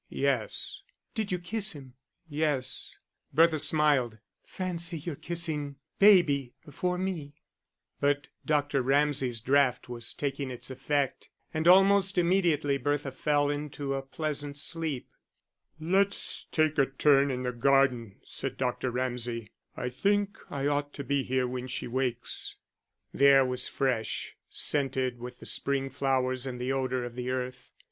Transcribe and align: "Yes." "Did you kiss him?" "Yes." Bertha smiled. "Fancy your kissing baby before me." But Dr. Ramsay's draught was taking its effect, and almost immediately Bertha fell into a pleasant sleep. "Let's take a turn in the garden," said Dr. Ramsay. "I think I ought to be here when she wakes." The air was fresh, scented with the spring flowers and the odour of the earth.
"Yes." 0.09 0.81
"Did 1.13 1.31
you 1.31 1.37
kiss 1.37 1.73
him?" 1.73 1.93
"Yes." 2.27 2.95
Bertha 3.35 3.59
smiled. 3.59 4.17
"Fancy 4.43 4.97
your 4.97 5.15
kissing 5.15 5.75
baby 5.99 6.55
before 6.65 6.97
me." 6.97 7.35
But 7.99 8.25
Dr. 8.43 8.81
Ramsay's 8.81 9.41
draught 9.41 9.89
was 9.89 10.15
taking 10.15 10.49
its 10.49 10.71
effect, 10.71 11.29
and 11.53 11.67
almost 11.67 12.17
immediately 12.17 12.79
Bertha 12.79 13.11
fell 13.11 13.51
into 13.51 13.93
a 13.93 14.01
pleasant 14.01 14.57
sleep. 14.57 15.07
"Let's 15.79 16.47
take 16.51 16.79
a 16.79 16.87
turn 16.87 17.29
in 17.29 17.43
the 17.43 17.51
garden," 17.51 18.15
said 18.23 18.57
Dr. 18.57 18.89
Ramsay. 18.89 19.51
"I 19.77 19.89
think 19.89 20.39
I 20.49 20.65
ought 20.65 20.93
to 20.95 21.03
be 21.03 21.21
here 21.21 21.47
when 21.47 21.67
she 21.67 21.85
wakes." 21.87 22.55
The 23.13 23.25
air 23.27 23.45
was 23.45 23.67
fresh, 23.67 24.35
scented 24.49 25.19
with 25.19 25.39
the 25.39 25.45
spring 25.45 25.91
flowers 25.91 26.47
and 26.47 26.59
the 26.59 26.71
odour 26.71 27.03
of 27.03 27.13
the 27.13 27.29
earth. 27.29 27.69